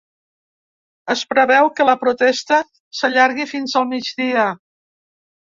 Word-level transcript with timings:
Es 1.15 1.21
preveu 1.33 1.69
que 1.79 1.87
la 1.89 1.95
protesta 2.05 2.59
s’allargui 3.01 3.47
fins 3.55 3.79
al 3.83 3.89
migdia. 3.95 4.51